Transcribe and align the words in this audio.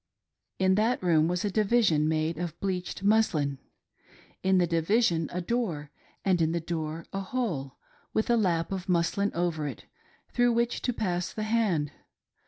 In 0.57 0.73
that 0.81 1.03
room 1.03 1.27
was 1.27 1.45
a 1.45 1.51
division 1.51 2.09
made 2.09 2.39
of 2.39 2.59
bleached 2.59 3.03
muslin; 3.03 3.59
in 4.41 4.57
the 4.57 4.65
division 4.65 5.29
a 5.31 5.41
door 5.41 5.91
and 6.25 6.41
in 6.41 6.53
the 6.53 6.59
door 6.59 7.05
a 7.13 7.19
hole, 7.19 7.77
with 8.11 8.27
a 8.27 8.35
lap 8.35 8.71
of 8.71 8.89
muslin 8.89 9.31
over 9.35 9.67
it, 9.67 9.85
through 10.33 10.53
which 10.53 10.81
to 10.81 10.91
pass 10.91 11.31
the 11.31 11.43
hand. 11.43 11.91